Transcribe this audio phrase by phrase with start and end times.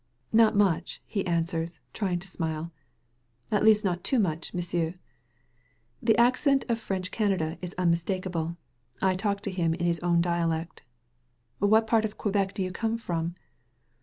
[0.33, 2.71] "Not much," he answers, trying to smile,
[3.51, 4.95] "at least not too much, M'sieu'."
[6.01, 8.57] The accent of French Canada is unmistakable.
[8.99, 10.81] I talk to him in his own dialect.
[11.59, 13.35] "What part of Quebec do you come from?'